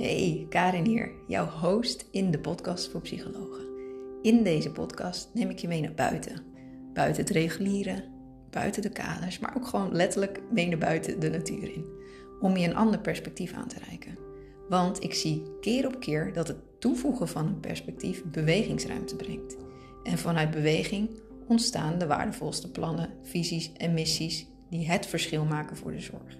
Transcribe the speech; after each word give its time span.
Hey, 0.00 0.46
Karin 0.48 0.84
hier, 0.84 1.12
jouw 1.26 1.46
host 1.46 2.06
in 2.10 2.30
de 2.30 2.38
podcast 2.38 2.90
voor 2.90 3.00
psychologen. 3.00 3.66
In 4.22 4.42
deze 4.42 4.70
podcast 4.70 5.30
neem 5.34 5.50
ik 5.50 5.58
je 5.58 5.68
mee 5.68 5.80
naar 5.80 5.94
buiten. 5.94 6.42
Buiten 6.92 7.22
het 7.22 7.32
reguliere, 7.32 8.04
buiten 8.50 8.82
de 8.82 8.88
kaders, 8.88 9.38
maar 9.38 9.56
ook 9.56 9.66
gewoon 9.66 9.92
letterlijk 9.92 10.40
mee 10.50 10.68
naar 10.68 10.78
buiten 10.78 11.20
de 11.20 11.30
natuur 11.30 11.72
in. 11.72 11.84
Om 12.40 12.56
je 12.56 12.68
een 12.68 12.76
ander 12.76 13.00
perspectief 13.00 13.52
aan 13.52 13.68
te 13.68 13.78
reiken. 13.88 14.18
Want 14.68 15.02
ik 15.02 15.14
zie 15.14 15.42
keer 15.60 15.86
op 15.86 16.00
keer 16.00 16.32
dat 16.32 16.48
het 16.48 16.80
toevoegen 16.80 17.28
van 17.28 17.46
een 17.46 17.60
perspectief 17.60 18.24
bewegingsruimte 18.24 19.16
brengt. 19.16 19.56
En 20.02 20.18
vanuit 20.18 20.50
beweging 20.50 21.10
ontstaan 21.48 21.98
de 21.98 22.06
waardevolste 22.06 22.70
plannen, 22.70 23.10
visies 23.22 23.72
en 23.72 23.94
missies 23.94 24.46
die 24.70 24.86
het 24.86 25.06
verschil 25.06 25.44
maken 25.44 25.76
voor 25.76 25.92
de 25.92 26.00
zorg. 26.00 26.38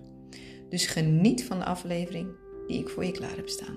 Dus 0.69 0.87
geniet 0.87 1.45
van 1.45 1.59
de 1.59 1.65
aflevering 1.65 2.29
die 2.71 2.79
ik 2.79 2.89
voor 2.89 3.05
je 3.05 3.13
klaar 3.13 3.37
heb 3.37 3.49
staan. 3.49 3.77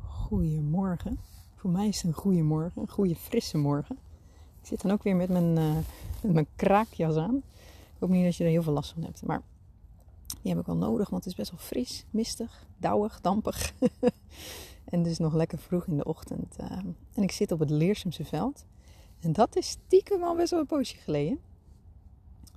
Goedemorgen. 0.00 1.18
Voor 1.54 1.70
mij 1.70 1.88
is 1.88 1.96
het 1.96 2.06
een 2.06 2.12
goede 2.12 2.42
morgen, 2.42 2.82
een 2.82 2.88
goede 2.88 3.14
frisse 3.14 3.58
morgen. 3.58 3.98
Ik 4.60 4.66
zit 4.66 4.82
dan 4.82 4.90
ook 4.90 5.02
weer 5.02 5.16
met 5.16 5.28
mijn, 5.28 5.56
uh, 5.56 5.76
met 6.22 6.32
mijn 6.32 6.46
kraakjas 6.56 7.16
aan. 7.16 7.36
Ik 7.36 8.00
hoop 8.00 8.08
niet 8.08 8.24
dat 8.24 8.36
je 8.36 8.44
er 8.44 8.50
heel 8.50 8.62
veel 8.62 8.72
last 8.72 8.92
van 8.92 9.02
hebt, 9.02 9.26
maar 9.26 9.42
die 10.42 10.50
heb 10.50 10.60
ik 10.60 10.66
wel 10.66 10.76
nodig, 10.76 11.10
want 11.10 11.24
het 11.24 11.32
is 11.32 11.38
best 11.38 11.50
wel 11.50 11.60
fris, 11.60 12.04
mistig, 12.10 12.66
dauwig, 12.76 13.20
dampig. 13.20 13.72
en 14.84 15.02
dus 15.02 15.18
nog 15.18 15.34
lekker 15.34 15.58
vroeg 15.58 15.86
in 15.86 15.96
de 15.96 16.04
ochtend. 16.04 16.56
Uh, 16.60 16.70
en 17.14 17.22
ik 17.22 17.32
zit 17.32 17.52
op 17.52 17.58
het 17.58 17.70
Leersumse 17.70 18.24
veld. 18.24 18.64
En 19.20 19.32
dat 19.32 19.56
is 19.56 19.68
stiekem 19.68 20.22
al 20.22 20.36
best 20.36 20.50
wel 20.50 20.60
een 20.60 20.66
poosje 20.66 20.96
geleden 20.96 21.40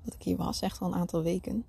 dat 0.08 0.16
ik 0.20 0.26
hier 0.26 0.38
was, 0.38 0.62
echt 0.62 0.82
al 0.82 0.88
een 0.88 1.00
aantal 1.00 1.22
weken. 1.22 1.66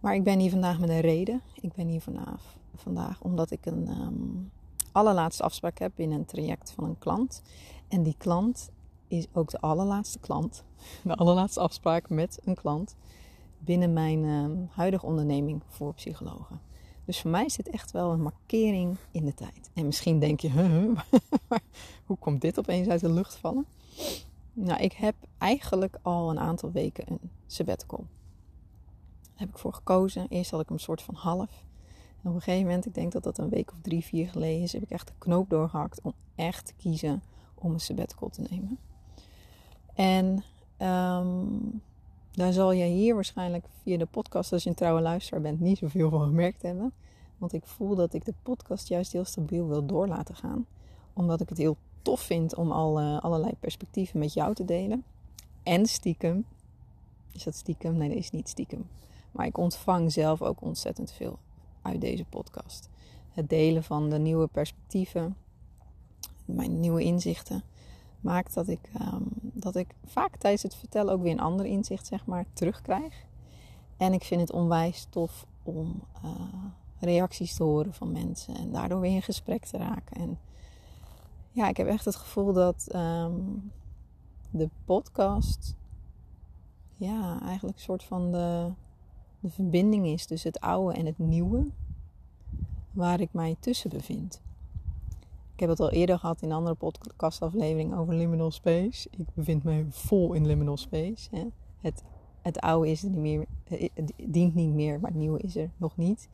Maar 0.00 0.14
ik 0.14 0.24
ben 0.24 0.38
hier 0.38 0.50
vandaag 0.50 0.78
met 0.78 0.88
een 0.88 1.00
reden. 1.00 1.42
Ik 1.60 1.72
ben 1.72 1.86
hier 1.86 2.00
vanaf, 2.00 2.58
vandaag 2.74 3.20
omdat 3.22 3.50
ik 3.50 3.66
een 3.66 3.88
um, 3.88 4.50
allerlaatste 4.92 5.42
afspraak 5.42 5.78
heb 5.78 5.98
in 5.98 6.12
een 6.12 6.24
traject 6.24 6.70
van 6.70 6.84
een 6.84 6.98
klant. 6.98 7.42
En 7.88 8.02
die 8.02 8.14
klant 8.18 8.70
is 9.08 9.26
ook 9.32 9.50
de 9.50 9.60
allerlaatste 9.60 10.18
klant. 10.18 10.64
De 11.04 11.14
allerlaatste 11.14 11.60
afspraak 11.60 12.08
met 12.08 12.38
een 12.44 12.54
klant 12.54 12.96
binnen 13.58 13.92
mijn 13.92 14.24
um, 14.24 14.68
huidige 14.70 15.06
onderneming 15.06 15.62
voor 15.68 15.94
psychologen. 15.94 16.60
Dus 17.04 17.20
voor 17.20 17.30
mij 17.30 17.50
dit 17.56 17.68
echt 17.68 17.90
wel 17.90 18.12
een 18.12 18.22
markering 18.22 18.96
in 19.10 19.24
de 19.24 19.34
tijd. 19.34 19.70
En 19.74 19.86
misschien 19.86 20.18
denk 20.18 20.40
je, 20.40 20.50
huh, 20.60 20.98
hoe 22.06 22.16
komt 22.18 22.40
dit 22.40 22.58
opeens 22.58 22.88
uit 22.88 23.00
de 23.00 23.12
lucht 23.12 23.34
vallen? 23.34 23.66
Nou, 24.60 24.80
ik 24.80 24.92
heb 24.92 25.14
eigenlijk 25.38 25.98
al 26.02 26.30
een 26.30 26.38
aantal 26.38 26.70
weken 26.70 27.04
een 27.08 27.30
sabbatical. 27.46 28.06
Daar 29.22 29.32
heb 29.34 29.48
ik 29.48 29.58
voor 29.58 29.72
gekozen. 29.72 30.26
Eerst 30.28 30.50
had 30.50 30.60
ik 30.60 30.68
hem 30.68 30.78
soort 30.78 31.02
van 31.02 31.14
half. 31.14 31.64
En 32.22 32.30
op 32.30 32.34
een 32.34 32.42
gegeven 32.42 32.66
moment, 32.66 32.86
ik 32.86 32.94
denk 32.94 33.12
dat 33.12 33.22
dat 33.22 33.38
een 33.38 33.48
week 33.48 33.70
of 33.70 33.80
drie, 33.80 34.04
vier 34.04 34.28
geleden 34.28 34.62
is, 34.62 34.72
heb 34.72 34.82
ik 34.82 34.90
echt 34.90 35.06
de 35.06 35.12
knoop 35.18 35.50
doorgehakt 35.50 36.00
om 36.02 36.12
echt 36.34 36.66
te 36.66 36.72
kiezen 36.76 37.22
om 37.54 37.72
een 37.72 37.80
sabbatical 37.80 38.28
te 38.28 38.42
nemen. 38.50 38.78
En 39.94 40.44
um, 40.88 41.82
daar 42.32 42.52
zal 42.52 42.72
je 42.72 42.84
hier 42.84 43.14
waarschijnlijk 43.14 43.66
via 43.82 43.96
de 43.96 44.06
podcast, 44.06 44.52
als 44.52 44.62
je 44.62 44.68
een 44.68 44.76
trouwe 44.76 45.00
luisteraar 45.00 45.40
bent, 45.40 45.60
niet 45.60 45.78
zoveel 45.78 46.10
van 46.10 46.26
gemerkt 46.26 46.62
hebben. 46.62 46.92
Want 47.36 47.52
ik 47.52 47.66
voel 47.66 47.94
dat 47.94 48.14
ik 48.14 48.24
de 48.24 48.34
podcast 48.42 48.88
juist 48.88 49.12
heel 49.12 49.24
stabiel 49.24 49.68
wil 49.68 49.86
door 49.86 50.08
laten 50.08 50.34
gaan. 50.34 50.66
Omdat 51.12 51.40
ik 51.40 51.48
het 51.48 51.58
heel 51.58 51.76
tof 52.02 52.20
vind 52.20 52.54
om 52.54 52.72
al 52.72 53.00
uh, 53.00 53.20
allerlei 53.20 53.52
perspectieven 53.60 54.18
met 54.18 54.32
jou 54.32 54.54
te 54.54 54.64
delen. 54.64 55.04
En 55.62 55.86
stiekem. 55.86 56.44
Is 57.32 57.44
dat 57.44 57.54
stiekem? 57.54 57.96
Nee, 57.96 58.08
dat 58.08 58.18
is 58.18 58.30
niet 58.30 58.48
stiekem. 58.48 58.88
Maar 59.32 59.46
ik 59.46 59.58
ontvang 59.58 60.12
zelf 60.12 60.42
ook 60.42 60.60
ontzettend 60.60 61.12
veel 61.12 61.38
uit 61.82 62.00
deze 62.00 62.24
podcast. 62.24 62.88
Het 63.30 63.48
delen 63.48 63.82
van 63.82 64.10
de 64.10 64.18
nieuwe 64.18 64.46
perspectieven, 64.46 65.36
mijn 66.44 66.80
nieuwe 66.80 67.02
inzichten, 67.02 67.62
maakt 68.20 68.54
dat 68.54 68.68
ik, 68.68 68.90
um, 69.00 69.28
dat 69.40 69.76
ik 69.76 69.94
vaak 70.04 70.36
tijdens 70.36 70.62
het 70.62 70.74
vertellen 70.74 71.12
ook 71.12 71.22
weer 71.22 71.32
een 71.32 71.40
ander 71.40 71.66
inzicht 71.66 72.06
zeg 72.06 72.26
maar, 72.26 72.44
terugkrijg. 72.52 73.24
En 73.96 74.12
ik 74.12 74.24
vind 74.24 74.40
het 74.40 74.52
onwijs 74.52 75.06
tof 75.10 75.46
om 75.62 76.02
uh, 76.24 76.30
reacties 77.00 77.54
te 77.54 77.62
horen 77.62 77.94
van 77.94 78.12
mensen 78.12 78.56
en 78.56 78.72
daardoor 78.72 79.00
weer 79.00 79.14
in 79.14 79.22
gesprek 79.22 79.64
te 79.64 79.76
raken. 79.76 80.16
En 80.16 80.38
ja, 81.50 81.68
ik 81.68 81.76
heb 81.76 81.86
echt 81.86 82.04
het 82.04 82.16
gevoel 82.16 82.52
dat 82.52 82.94
um, 82.94 83.72
de 84.50 84.68
podcast, 84.84 85.76
ja, 86.96 87.40
eigenlijk 87.42 87.76
een 87.76 87.82
soort 87.82 88.04
van 88.04 88.32
de, 88.32 88.72
de 89.40 89.50
verbinding 89.50 90.06
is 90.06 90.26
tussen 90.26 90.50
het 90.52 90.60
oude 90.60 90.94
en 90.94 91.06
het 91.06 91.18
nieuwe, 91.18 91.66
waar 92.90 93.20
ik 93.20 93.32
mij 93.32 93.56
tussen 93.60 93.90
bevind. 93.90 94.40
Ik 95.52 95.60
heb 95.60 95.68
het 95.68 95.80
al 95.80 95.90
eerder 95.90 96.18
gehad 96.18 96.42
in 96.42 96.50
een 96.50 96.56
andere 96.56 96.74
podcastaflevering 96.74 97.96
over 97.96 98.14
liminal 98.14 98.50
space. 98.50 99.08
Ik 99.10 99.26
bevind 99.34 99.62
me 99.62 99.86
vol 99.88 100.32
in 100.32 100.46
liminal 100.46 100.76
space. 100.76 101.28
Hè. 101.30 101.46
Het, 101.80 102.02
het 102.42 102.60
oude 102.60 102.90
is 102.90 103.02
er 103.02 103.10
niet 103.10 103.20
meer, 103.20 103.46
het 103.94 104.12
dient 104.26 104.54
niet 104.54 104.74
meer, 104.74 105.00
maar 105.00 105.10
het 105.10 105.18
nieuwe 105.18 105.40
is 105.40 105.56
er 105.56 105.70
nog 105.76 105.96
niet. 105.96 106.28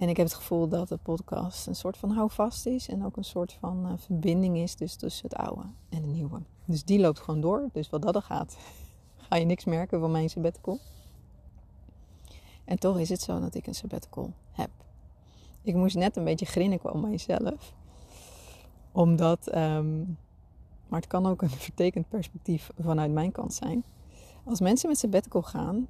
En 0.00 0.08
ik 0.08 0.16
heb 0.16 0.26
het 0.26 0.34
gevoel 0.34 0.68
dat 0.68 0.88
de 0.88 0.96
podcast 0.96 1.66
een 1.66 1.74
soort 1.74 1.96
van 1.96 2.10
houvast 2.10 2.66
is. 2.66 2.88
En 2.88 3.04
ook 3.04 3.16
een 3.16 3.24
soort 3.24 3.52
van 3.52 3.86
uh, 3.86 3.92
verbinding 3.96 4.56
is 4.56 4.76
dus 4.76 4.94
tussen 4.94 5.28
het 5.28 5.38
oude 5.38 5.62
en 5.88 6.02
het 6.02 6.12
nieuwe. 6.12 6.40
Dus 6.64 6.84
die 6.84 7.00
loopt 7.00 7.20
gewoon 7.20 7.40
door. 7.40 7.68
Dus 7.72 7.90
wat 7.90 8.02
dat 8.02 8.14
er 8.14 8.22
gaat, 8.22 8.56
ga 9.28 9.36
je 9.36 9.44
niks 9.44 9.64
merken 9.64 10.00
van 10.00 10.10
mijn 10.10 10.30
sabbatical. 10.30 10.78
En 12.64 12.78
toch 12.78 12.98
is 12.98 13.08
het 13.08 13.20
zo 13.20 13.40
dat 13.40 13.54
ik 13.54 13.66
een 13.66 13.74
sabbatical 13.74 14.32
heb. 14.52 14.70
Ik 15.62 15.74
moest 15.74 15.96
net 15.96 16.16
een 16.16 16.24
beetje 16.24 16.46
grinniken 16.46 16.92
op 16.92 17.00
mijzelf. 17.00 17.74
Omdat, 18.92 19.56
um, 19.56 20.18
maar 20.88 21.00
het 21.00 21.08
kan 21.08 21.26
ook 21.26 21.42
een 21.42 21.50
vertekend 21.68 22.08
perspectief 22.08 22.70
vanuit 22.78 23.12
mijn 23.12 23.32
kant 23.32 23.54
zijn. 23.54 23.84
Als 24.44 24.60
mensen 24.60 24.88
met 24.88 24.98
sabbatical 24.98 25.42
gaan, 25.42 25.88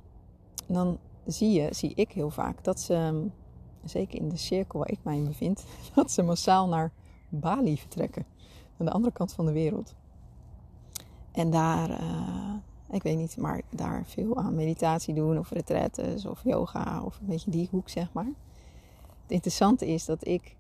dan 0.67 0.99
zie 1.27 1.51
je, 1.51 1.75
zie 1.75 1.93
ik 1.95 2.13
heel 2.13 2.31
vaak 2.31 2.65
dat 2.65 2.81
ze 2.81 3.29
zeker 3.85 4.21
in 4.21 4.29
de 4.29 4.37
cirkel 4.37 4.79
waar 4.79 4.91
ik 4.91 4.99
mij 5.03 5.17
in 5.17 5.25
bevind, 5.25 5.65
dat 5.95 6.11
ze 6.11 6.23
massaal 6.23 6.69
naar 6.69 6.93
Bali 7.29 7.79
vertrekken. 7.79 8.25
Aan 8.79 8.87
de 8.87 8.93
andere 8.93 9.13
kant 9.13 9.33
van 9.33 9.47
de 9.47 9.53
wereld. 9.53 9.95
En 11.33 11.51
daar, 11.51 11.91
uh, 11.91 12.55
ik 12.91 13.03
weet 13.03 13.17
niet, 13.17 13.37
maar 13.37 13.63
daar 13.71 14.05
veel 14.07 14.37
aan 14.37 14.55
meditatie 14.55 15.15
doen 15.15 15.39
of 15.39 15.51
retretes 15.51 16.27
of 16.27 16.45
yoga 16.45 17.03
of 17.03 17.19
een 17.21 17.27
beetje 17.27 17.51
die 17.51 17.69
hoek, 17.71 17.89
zeg 17.89 18.13
maar. 18.13 18.33
Het 19.23 19.31
interessante 19.31 19.87
is 19.87 20.05
dat 20.05 20.27
ik 20.27 20.57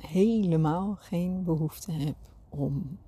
helemaal 0.00 0.96
geen 1.00 1.44
behoefte 1.44 1.92
heb 1.92 2.16
om 2.48 2.98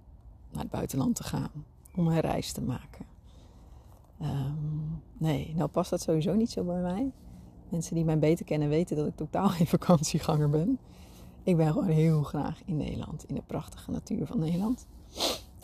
naar 0.50 0.62
het 0.62 0.70
buitenland 0.70 1.14
te 1.14 1.24
gaan, 1.24 1.50
om 1.94 2.06
een 2.06 2.20
reis 2.20 2.52
te 2.52 2.62
maken. 2.62 3.06
Um, 4.22 5.02
nee, 5.18 5.52
nou 5.56 5.68
past 5.68 5.90
dat 5.90 6.00
sowieso 6.00 6.34
niet 6.34 6.50
zo 6.50 6.64
bij 6.64 6.80
mij. 6.80 7.12
Mensen 7.68 7.94
die 7.94 8.04
mij 8.04 8.18
beter 8.18 8.44
kennen 8.44 8.68
weten 8.68 8.96
dat 8.96 9.06
ik 9.06 9.16
totaal 9.16 9.48
geen 9.56 9.66
vakantieganger 9.66 10.50
ben. 10.50 10.78
Ik 11.42 11.56
ben 11.56 11.72
gewoon 11.72 11.88
heel 11.88 12.22
graag 12.22 12.62
in 12.64 12.76
Nederland, 12.76 13.24
in 13.28 13.34
de 13.34 13.42
prachtige 13.46 13.90
natuur 13.90 14.26
van 14.26 14.38
Nederland. 14.38 14.86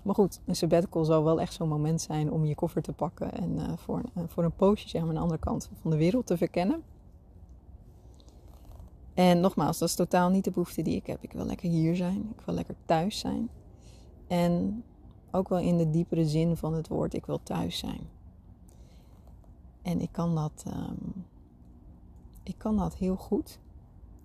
Maar 0.03 0.15
goed, 0.15 0.41
een 0.45 0.57
sabbatical 0.57 1.05
zal 1.05 1.25
wel 1.25 1.41
echt 1.41 1.55
zo'n 1.55 1.69
moment 1.69 2.01
zijn 2.01 2.31
om 2.31 2.45
je 2.45 2.55
koffer 2.55 2.83
te 2.83 2.93
pakken 2.93 3.33
en 3.33 3.51
uh, 3.59 3.73
voor, 3.77 4.03
uh, 4.17 4.25
voor 4.27 4.45
een 4.45 4.55
poosje 4.55 4.89
zeg 4.89 5.03
maar, 5.03 5.11
een 5.11 5.17
andere 5.17 5.41
kant 5.41 5.71
van 5.81 5.91
de 5.91 5.97
wereld 5.97 6.27
te 6.27 6.37
verkennen. 6.37 6.83
En 9.15 9.41
nogmaals, 9.41 9.79
dat 9.79 9.89
is 9.89 9.95
totaal 9.95 10.31
niet 10.31 10.45
de 10.45 10.51
behoefte 10.51 10.83
die 10.83 10.97
ik 10.97 11.07
heb. 11.07 11.23
Ik 11.23 11.33
wil 11.33 11.45
lekker 11.45 11.69
hier 11.69 11.97
zijn, 11.97 12.29
ik 12.37 12.43
wil 12.45 12.55
lekker 12.55 12.75
thuis 12.85 13.19
zijn. 13.19 13.49
En 14.27 14.85
ook 15.31 15.49
wel 15.49 15.59
in 15.59 15.79
de 15.79 15.91
diepere 15.91 16.27
zin 16.27 16.57
van 16.57 16.75
het 16.75 16.89
woord, 16.89 17.15
ik 17.15 17.27
wil 17.27 17.43
thuis 17.43 17.79
zijn. 17.79 18.09
En 19.83 20.01
ik 20.01 20.13
kan 20.13 20.35
dat 20.35 20.65
um, 20.67 21.25
ik 22.43 22.59
kan 22.59 22.77
dat 22.77 22.95
heel 22.95 23.17
goed. 23.17 23.59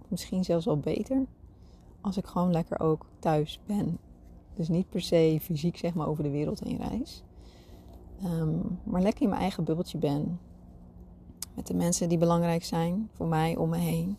Misschien 0.08 0.44
zelfs 0.44 0.66
wel 0.66 0.80
beter. 0.80 1.25
Als 2.02 2.18
ik 2.18 2.25
gewoon 2.25 2.52
lekker 2.52 2.80
ook 2.80 3.06
thuis 3.19 3.60
ben. 3.66 3.98
Dus 4.54 4.68
niet 4.68 4.90
per 4.90 5.02
se 5.02 5.38
fysiek 5.42 5.78
zeg 5.78 5.94
maar 5.94 6.08
over 6.08 6.24
de 6.24 6.30
wereld 6.30 6.60
heen 6.60 6.78
reis. 6.78 7.24
Um, 8.24 8.80
maar 8.84 9.02
lekker 9.02 9.22
in 9.22 9.30
mijn 9.30 9.42
eigen 9.42 9.64
bubbeltje 9.64 9.98
ben. 9.98 10.40
Met 11.54 11.68
de 11.68 11.74
mensen 11.74 12.10
die 12.10 12.18
belangrijk 12.18 12.64
zijn 12.64 13.10
voor 13.14 13.28
mij 13.28 13.56
om 13.56 13.69
me 13.69 13.78
heen. 13.78 14.18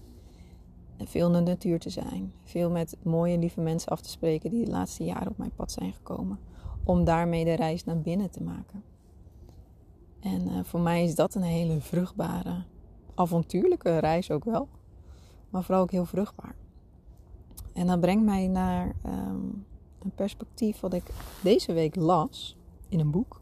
En 0.96 1.06
veel 1.06 1.26
in 1.26 1.32
de 1.32 1.50
natuur 1.50 1.78
te 1.78 1.90
zijn. 1.90 2.32
Veel 2.44 2.70
met 2.70 2.96
mooie, 3.02 3.38
lieve 3.38 3.60
mensen 3.60 3.90
af 3.90 4.00
te 4.00 4.08
spreken 4.08 4.50
die 4.50 4.64
de 4.64 4.70
laatste 4.70 5.04
jaren 5.04 5.28
op 5.28 5.38
mijn 5.38 5.54
pad 5.54 5.72
zijn 5.72 5.92
gekomen. 5.92 6.38
Om 6.84 7.04
daarmee 7.04 7.44
de 7.44 7.54
reis 7.54 7.84
naar 7.84 8.00
binnen 8.00 8.30
te 8.30 8.42
maken. 8.42 8.82
En 10.20 10.48
uh, 10.48 10.64
voor 10.64 10.80
mij 10.80 11.04
is 11.04 11.14
dat 11.14 11.34
een 11.34 11.42
hele 11.42 11.80
vruchtbare 11.80 12.64
avontuurlijke 13.18 13.98
reis 13.98 14.30
ook 14.30 14.44
wel. 14.44 14.68
Maar 15.50 15.62
vooral 15.62 15.82
ook 15.82 15.90
heel 15.90 16.04
vruchtbaar. 16.04 16.54
En 17.72 17.86
dat 17.86 18.00
brengt 18.00 18.24
mij 18.24 18.46
naar 18.46 18.94
um, 19.06 19.66
een 19.98 20.12
perspectief 20.14 20.80
wat 20.80 20.92
ik 20.92 21.04
deze 21.42 21.72
week 21.72 21.96
las 21.96 22.56
in 22.88 23.00
een 23.00 23.10
boek. 23.10 23.40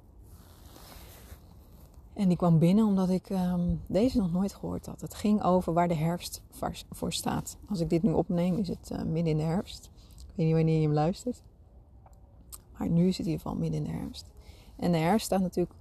En 2.12 2.28
die 2.28 2.36
kwam 2.36 2.58
binnen 2.58 2.86
omdat 2.86 3.08
ik 3.08 3.30
ehm, 3.30 3.74
deze 3.86 4.18
nog 4.18 4.32
nooit 4.32 4.54
gehoord 4.54 4.86
had. 4.86 5.00
Het 5.00 5.14
ging 5.14 5.42
over 5.42 5.72
waar 5.72 5.88
de 5.88 5.94
herfst 5.94 6.42
voor 6.90 7.12
staat. 7.12 7.56
Als 7.68 7.80
ik 7.80 7.90
dit 7.90 8.02
nu 8.02 8.12
opneem, 8.12 8.56
is 8.56 8.68
het 8.68 8.90
uh, 8.92 9.02
midden 9.02 9.32
in 9.32 9.36
de 9.36 9.42
herfst. 9.42 9.90
Ik 10.16 10.32
weet 10.34 10.46
niet 10.46 10.54
wanneer 10.54 10.76
je 10.76 10.86
hem 10.86 10.92
luistert. 10.92 11.42
Maar 12.78 12.88
nu 12.88 13.08
is 13.08 13.18
het 13.18 13.26
in 13.26 13.32
ieder 13.32 13.46
geval 13.46 13.60
midden 13.60 13.84
in 13.84 13.92
de 13.92 13.98
herfst. 13.98 14.26
En 14.76 14.92
de 14.92 14.98
herfst 14.98 15.26
staat 15.26 15.40
natuurlijk 15.40 15.74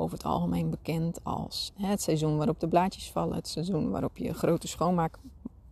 over 0.00 0.16
het 0.16 0.26
algemeen 0.26 0.70
bekend 0.70 1.24
als 1.24 1.72
het 1.74 2.02
seizoen 2.02 2.36
waarop 2.36 2.60
de 2.60 2.68
blaadjes 2.68 3.10
vallen. 3.10 3.36
Het 3.36 3.48
seizoen 3.48 3.90
waarop 3.90 4.16
je 4.16 4.34
grote 4.34 4.68
schoonmaak 4.68 5.18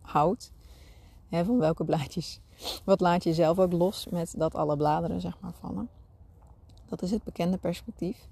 houdt. 0.01 0.51
Van 1.29 1.57
welke 1.57 1.83
blaadjes. 1.83 2.39
Wat 2.83 2.99
laat 2.99 3.23
je 3.23 3.33
zelf 3.33 3.59
ook 3.59 3.71
los 3.71 4.07
met 4.09 4.33
dat 4.37 4.55
alle 4.55 4.77
bladeren 4.77 5.21
zeg 5.21 5.37
maar 5.39 5.53
vallen. 5.59 5.89
Dat 6.85 7.01
is 7.01 7.11
het 7.11 7.23
bekende 7.23 7.57
perspectief. 7.57 8.27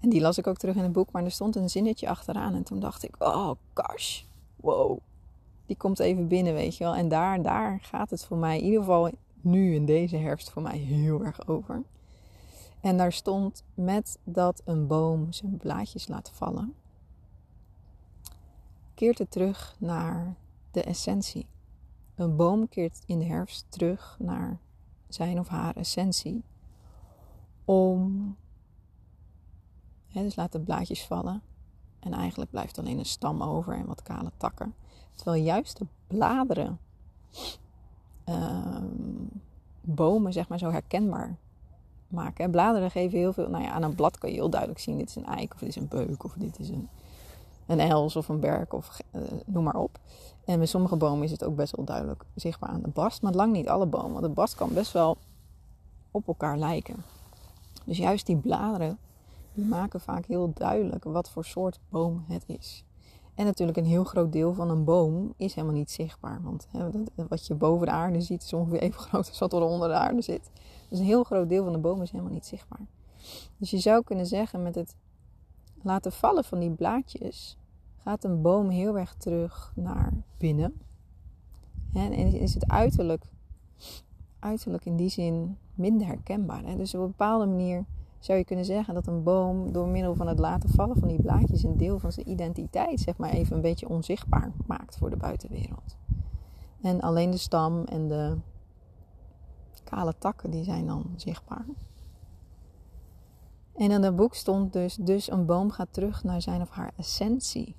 En 0.00 0.08
die 0.08 0.20
las 0.20 0.38
ik 0.38 0.46
ook 0.46 0.56
terug 0.56 0.74
in 0.74 0.82
het 0.82 0.92
boek, 0.92 1.10
maar 1.12 1.24
er 1.24 1.30
stond 1.30 1.56
een 1.56 1.70
zinnetje 1.70 2.08
achteraan. 2.08 2.54
En 2.54 2.62
toen 2.62 2.80
dacht 2.80 3.04
ik, 3.04 3.14
oh 3.18 3.50
gosh, 3.74 4.22
wow. 4.56 4.98
Die 5.66 5.76
komt 5.76 5.98
even 5.98 6.28
binnen, 6.28 6.54
weet 6.54 6.76
je 6.76 6.84
wel. 6.84 6.94
En 6.94 7.08
daar, 7.08 7.42
daar 7.42 7.78
gaat 7.82 8.10
het 8.10 8.24
voor 8.24 8.36
mij, 8.36 8.58
in 8.58 8.64
ieder 8.64 8.80
geval 8.80 9.10
nu 9.40 9.74
in 9.74 9.86
deze 9.86 10.16
herfst, 10.16 10.50
voor 10.50 10.62
mij 10.62 10.78
heel 10.78 11.24
erg 11.24 11.48
over. 11.48 11.82
En 12.82 12.96
daar 12.96 13.12
stond 13.12 13.64
met 13.74 14.18
dat 14.24 14.62
een 14.64 14.86
boom 14.86 15.32
zijn 15.32 15.56
blaadjes 15.56 16.08
laat 16.08 16.30
vallen, 16.30 16.74
keert 18.94 19.18
het 19.18 19.30
terug 19.30 19.76
naar 19.78 20.36
de 20.70 20.82
essentie. 20.82 21.46
Een 22.14 22.36
boom 22.36 22.68
keert 22.68 23.02
in 23.06 23.18
de 23.18 23.24
herfst 23.24 23.66
terug 23.68 24.16
naar 24.18 24.58
zijn 25.08 25.38
of 25.38 25.48
haar 25.48 25.76
essentie. 25.76 26.44
Om 27.64 28.36
dus 30.12 30.36
laat 30.36 30.52
de 30.52 30.60
blaadjes 30.60 31.06
vallen. 31.06 31.42
En 31.98 32.12
eigenlijk 32.12 32.50
blijft 32.50 32.78
alleen 32.78 32.98
een 32.98 33.04
stam 33.04 33.42
over 33.42 33.76
en 33.76 33.86
wat 33.86 34.02
kale 34.02 34.32
takken. 34.36 34.74
Terwijl 35.14 35.42
juist 35.42 35.76
de 35.76 35.86
bladeren 36.06 36.78
ehm, 38.24 38.84
bomen 39.80 40.32
zeg 40.32 40.48
maar 40.48 40.58
zo 40.58 40.70
herkenbaar 40.70 41.38
maken. 42.12 42.50
Bladeren 42.50 42.90
geven 42.90 43.18
heel 43.18 43.32
veel. 43.32 43.48
Nou 43.48 43.64
ja, 43.64 43.70
aan 43.70 43.82
een 43.82 43.94
blad 43.94 44.18
kan 44.18 44.30
je 44.30 44.36
heel 44.36 44.50
duidelijk 44.50 44.80
zien: 44.80 44.98
dit 44.98 45.08
is 45.08 45.16
een 45.16 45.26
eik, 45.26 45.54
of 45.54 45.58
dit 45.58 45.68
is 45.68 45.76
een 45.76 45.88
beuk, 45.88 46.24
of 46.24 46.32
dit 46.36 46.58
is 46.58 46.68
een, 46.68 46.88
een 47.66 47.80
els 47.80 48.16
of 48.16 48.28
een 48.28 48.40
berk, 48.40 48.72
of 48.72 48.98
uh, 49.12 49.22
noem 49.46 49.64
maar 49.64 49.76
op. 49.76 49.98
En 50.44 50.58
met 50.58 50.68
sommige 50.68 50.96
bomen 50.96 51.24
is 51.24 51.30
het 51.30 51.44
ook 51.44 51.56
best 51.56 51.76
wel 51.76 51.84
duidelijk 51.84 52.24
zichtbaar 52.34 52.70
aan 52.70 52.82
de 52.82 52.88
bast, 52.88 53.22
maar 53.22 53.32
lang 53.32 53.52
niet 53.52 53.68
alle 53.68 53.86
bomen. 53.86 54.12
Want 54.12 54.24
de 54.24 54.28
bast 54.28 54.54
kan 54.54 54.74
best 54.74 54.92
wel 54.92 55.16
op 56.10 56.26
elkaar 56.26 56.58
lijken. 56.58 56.96
Dus 57.84 57.98
juist 57.98 58.26
die 58.26 58.36
bladeren 58.36 58.98
die 59.54 59.64
maken 59.64 60.00
vaak 60.00 60.26
heel 60.26 60.52
duidelijk 60.54 61.04
wat 61.04 61.30
voor 61.30 61.44
soort 61.44 61.80
boom 61.88 62.24
het 62.28 62.44
is. 62.46 62.84
En 63.34 63.44
natuurlijk 63.44 63.78
een 63.78 63.84
heel 63.84 64.04
groot 64.04 64.32
deel 64.32 64.54
van 64.54 64.70
een 64.70 64.84
boom 64.84 65.34
is 65.36 65.54
helemaal 65.54 65.76
niet 65.76 65.90
zichtbaar. 65.90 66.42
Want 66.42 66.68
hè, 66.70 66.90
wat 67.28 67.46
je 67.46 67.54
boven 67.54 67.86
de 67.86 67.92
aarde 67.92 68.20
ziet 68.20 68.42
is 68.42 68.52
ongeveer 68.52 68.80
even 68.80 69.00
groot 69.08 69.28
als 69.28 69.38
wat 69.38 69.52
er 69.52 69.62
onder 69.62 69.88
de 69.88 69.94
aarde 69.94 70.22
zit. 70.22 70.50
Dus 70.88 70.98
een 70.98 71.04
heel 71.04 71.24
groot 71.24 71.48
deel 71.48 71.64
van 71.64 71.72
de 71.72 71.78
boom 71.78 72.02
is 72.02 72.10
helemaal 72.10 72.32
niet 72.32 72.46
zichtbaar. 72.46 72.86
Dus 73.56 73.70
je 73.70 73.78
zou 73.78 74.04
kunnen 74.04 74.26
zeggen 74.26 74.62
met 74.62 74.74
het 74.74 74.96
laten 75.82 76.12
vallen 76.12 76.44
van 76.44 76.58
die 76.58 76.70
blaadjes 76.70 77.56
gaat 77.96 78.24
een 78.24 78.42
boom 78.42 78.68
heel 78.68 78.98
erg 78.98 79.14
terug 79.14 79.72
naar 79.74 80.12
binnen. 80.38 80.80
En 81.92 82.12
is 82.12 82.54
het 82.54 82.68
uiterlijk, 82.68 83.24
uiterlijk 84.38 84.84
in 84.84 84.96
die 84.96 85.08
zin 85.08 85.56
minder 85.74 86.06
herkenbaar. 86.06 86.76
Dus 86.76 86.94
op 86.94 87.00
een 87.00 87.06
bepaalde 87.06 87.46
manier 87.46 87.84
zou 88.24 88.38
je 88.38 88.44
kunnen 88.44 88.64
zeggen 88.64 88.94
dat 88.94 89.06
een 89.06 89.22
boom 89.22 89.72
door 89.72 89.88
middel 89.88 90.14
van 90.14 90.26
het 90.26 90.38
laten 90.38 90.68
vallen 90.68 90.98
van 90.98 91.08
die 91.08 91.22
blaadjes 91.22 91.62
een 91.62 91.76
deel 91.76 91.98
van 91.98 92.12
zijn 92.12 92.28
identiteit, 92.28 93.00
zeg 93.00 93.16
maar 93.16 93.30
even 93.30 93.56
een 93.56 93.62
beetje 93.62 93.88
onzichtbaar 93.88 94.52
maakt 94.66 94.96
voor 94.96 95.10
de 95.10 95.16
buitenwereld. 95.16 95.96
En 96.80 97.00
alleen 97.00 97.30
de 97.30 97.36
stam 97.36 97.84
en 97.84 98.08
de 98.08 98.36
kale 99.84 100.14
takken 100.18 100.50
die 100.50 100.64
zijn 100.64 100.86
dan 100.86 101.04
zichtbaar. 101.16 101.66
En 103.74 103.90
in 103.90 104.02
het 104.02 104.16
boek 104.16 104.34
stond 104.34 104.72
dus, 104.72 104.94
dus 104.94 105.30
een 105.30 105.46
boom 105.46 105.70
gaat 105.70 105.92
terug 105.92 106.24
naar 106.24 106.42
zijn 106.42 106.60
of 106.60 106.70
haar 106.70 106.92
essentie. 106.96 107.76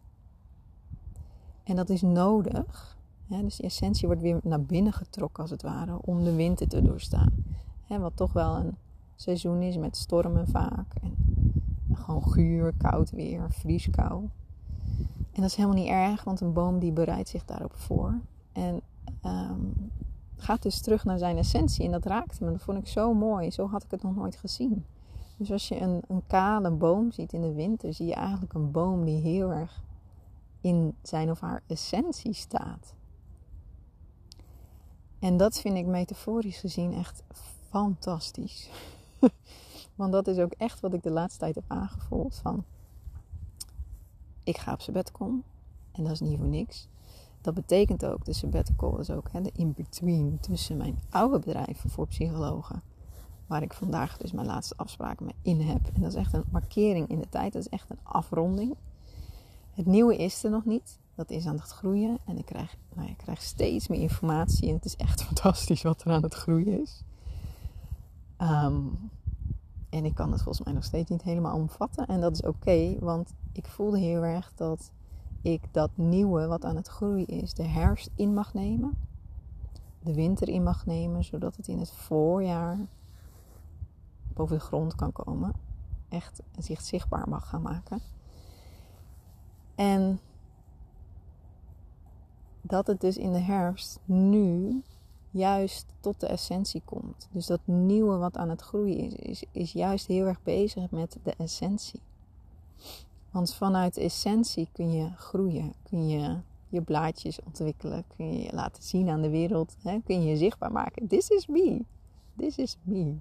En 1.63 1.75
dat 1.75 1.89
is 1.89 2.01
nodig. 2.01 2.97
Dus 3.27 3.55
die 3.55 3.65
essentie 3.65 4.07
wordt 4.07 4.21
weer 4.21 4.39
naar 4.43 4.61
binnen 4.61 4.93
getrokken 4.93 5.41
als 5.41 5.51
het 5.51 5.61
ware 5.61 6.01
om 6.01 6.23
de 6.23 6.35
winter 6.35 6.67
te 6.67 6.81
doorstaan. 6.81 7.45
Wat 7.87 8.15
toch 8.15 8.33
wel 8.33 8.55
een 8.55 8.77
seizoen 9.23 9.61
is 9.61 9.77
met 9.77 9.97
stormen 9.97 10.47
vaak. 10.47 10.93
En 11.01 11.15
gewoon 11.93 12.23
guur, 12.23 12.73
koud 12.77 13.11
weer, 13.11 13.51
vrieskou. 13.51 14.29
En 15.31 15.41
dat 15.41 15.49
is 15.49 15.55
helemaal 15.55 15.77
niet 15.77 15.89
erg, 15.89 16.23
want 16.23 16.41
een 16.41 16.53
boom 16.53 16.79
die 16.79 16.91
bereidt 16.91 17.29
zich 17.29 17.45
daarop 17.45 17.75
voor. 17.75 18.19
En 18.51 18.81
um, 19.25 19.91
gaat 20.37 20.61
dus 20.61 20.81
terug 20.81 21.05
naar 21.05 21.17
zijn 21.17 21.37
essentie. 21.37 21.85
En 21.85 21.91
dat 21.91 22.05
raakte 22.05 22.43
me. 22.43 22.51
Dat 22.51 22.61
vond 22.61 22.77
ik 22.77 22.87
zo 22.87 23.13
mooi. 23.13 23.51
Zo 23.51 23.67
had 23.67 23.83
ik 23.83 23.91
het 23.91 24.03
nog 24.03 24.15
nooit 24.15 24.35
gezien. 24.35 24.85
Dus 25.37 25.51
als 25.51 25.67
je 25.67 25.79
een, 25.79 26.01
een 26.07 26.23
kale 26.27 26.71
boom 26.71 27.11
ziet 27.11 27.33
in 27.33 27.41
de 27.41 27.53
winter, 27.53 27.93
zie 27.93 28.05
je 28.05 28.13
eigenlijk 28.13 28.53
een 28.53 28.71
boom 28.71 29.05
die 29.05 29.21
heel 29.21 29.51
erg 29.51 29.83
in 30.61 30.95
zijn 31.01 31.31
of 31.31 31.39
haar 31.39 31.63
essentie 31.67 32.33
staat. 32.33 32.93
En 35.19 35.37
dat 35.37 35.59
vind 35.59 35.77
ik 35.77 35.85
metaforisch 35.85 36.57
gezien 36.57 36.93
echt 36.93 37.23
fantastisch. 37.69 38.69
Want 39.95 40.11
dat 40.11 40.27
is 40.27 40.37
ook 40.37 40.53
echt 40.57 40.79
wat 40.79 40.93
ik 40.93 41.03
de 41.03 41.11
laatste 41.11 41.39
tijd 41.39 41.55
heb 41.55 41.63
aangevoeld. 41.67 42.35
Van, 42.35 42.63
ik 44.43 44.57
ga 44.57 44.73
op 44.73 44.81
sabbatical. 44.81 45.39
En 45.91 46.03
dat 46.03 46.11
is 46.11 46.19
niet 46.19 46.37
voor 46.37 46.47
niks. 46.47 46.87
Dat 47.41 47.53
betekent 47.53 48.05
ook, 48.05 48.25
de 48.25 48.33
sabbatical 48.33 48.99
is 48.99 49.09
ook 49.09 49.31
hè, 49.31 49.41
de 49.41 49.51
in-between 49.55 50.37
tussen 50.39 50.77
mijn 50.77 50.99
oude 51.09 51.39
bedrijf 51.39 51.83
voor 51.87 52.07
psychologen. 52.07 52.81
Waar 53.47 53.61
ik 53.61 53.73
vandaag 53.73 54.17
dus 54.17 54.31
mijn 54.31 54.47
laatste 54.47 54.77
afspraken 54.77 55.25
mee 55.25 55.35
in 55.41 55.61
heb. 55.61 55.89
En 55.93 56.01
dat 56.01 56.11
is 56.11 56.17
echt 56.17 56.33
een 56.33 56.43
markering 56.51 57.09
in 57.09 57.19
de 57.19 57.29
tijd. 57.29 57.53
Dat 57.53 57.61
is 57.61 57.69
echt 57.69 57.89
een 57.89 57.99
afronding. 58.03 58.75
Het 59.71 59.85
nieuwe 59.85 60.17
is 60.17 60.43
er 60.43 60.49
nog 60.49 60.65
niet. 60.65 60.99
Dat 61.15 61.29
is 61.29 61.45
aan 61.45 61.55
het 61.55 61.69
groeien. 61.69 62.17
En 62.25 62.37
ik 62.37 62.45
krijg, 62.45 62.75
nou, 62.95 63.09
ik 63.09 63.17
krijg 63.17 63.41
steeds 63.41 63.87
meer 63.87 63.99
informatie. 63.99 64.67
En 64.67 64.75
het 64.75 64.85
is 64.85 64.95
echt 64.95 65.23
fantastisch 65.29 65.81
wat 65.81 66.03
er 66.03 66.11
aan 66.11 66.23
het 66.23 66.33
groeien 66.33 66.81
is. 66.81 67.03
Um, 68.43 69.11
en 69.89 70.05
ik 70.05 70.15
kan 70.15 70.31
het 70.31 70.41
volgens 70.41 70.65
mij 70.65 70.73
nog 70.73 70.83
steeds 70.83 71.09
niet 71.09 71.21
helemaal 71.21 71.55
omvatten. 71.55 72.07
En 72.07 72.21
dat 72.21 72.33
is 72.33 72.41
oké, 72.41 72.99
want 72.99 73.33
ik 73.51 73.67
voelde 73.67 73.99
heel 73.99 74.23
erg 74.23 74.51
dat 74.55 74.91
ik 75.41 75.61
dat 75.71 75.89
nieuwe 75.95 76.47
wat 76.47 76.65
aan 76.65 76.75
het 76.75 76.87
groeien 76.87 77.27
is, 77.27 77.53
de 77.53 77.63
herfst 77.63 78.09
in 78.15 78.33
mag 78.33 78.53
nemen. 78.53 78.97
De 79.99 80.13
winter 80.13 80.49
in 80.49 80.63
mag 80.63 80.85
nemen, 80.85 81.23
zodat 81.23 81.55
het 81.55 81.67
in 81.67 81.79
het 81.79 81.91
voorjaar 81.91 82.77
boven 84.33 84.55
de 84.55 84.63
grond 84.63 84.95
kan 84.95 85.11
komen. 85.11 85.53
Echt 86.09 86.41
zich 86.57 86.81
zichtbaar 86.81 87.29
mag 87.29 87.49
gaan 87.49 87.61
maken. 87.61 87.99
En 89.75 90.19
dat 92.61 92.87
het 92.87 93.01
dus 93.01 93.17
in 93.17 93.31
de 93.31 93.39
herfst 93.39 93.99
nu 94.05 94.81
juist 95.33 95.85
tot 95.99 96.19
de 96.19 96.27
essentie 96.27 96.81
komt. 96.85 97.27
Dus 97.31 97.45
dat 97.45 97.59
nieuwe 97.63 98.17
wat 98.17 98.37
aan 98.37 98.49
het 98.49 98.61
groeien 98.61 98.97
is, 98.97 99.13
is, 99.13 99.43
is 99.51 99.71
juist 99.71 100.07
heel 100.07 100.25
erg 100.25 100.43
bezig 100.43 100.91
met 100.91 101.17
de 101.23 101.33
essentie. 101.37 101.99
Want 103.31 103.53
vanuit 103.53 103.93
de 103.93 104.01
essentie 104.01 104.67
kun 104.71 104.91
je 104.91 105.09
groeien, 105.15 105.73
kun 105.89 106.07
je 106.07 106.37
je 106.69 106.81
blaadjes 106.81 107.39
ontwikkelen, 107.45 108.03
kun 108.15 108.33
je 108.33 108.43
je 108.43 108.53
laten 108.53 108.83
zien 108.83 109.09
aan 109.09 109.21
de 109.21 109.29
wereld, 109.29 109.75
hè? 109.81 109.99
kun 110.05 110.21
je 110.23 110.29
je 110.29 110.37
zichtbaar 110.37 110.71
maken. 110.71 111.07
This 111.07 111.29
is 111.29 111.47
me. 111.47 111.81
This 112.37 112.57
is 112.57 112.77
me. 112.81 113.15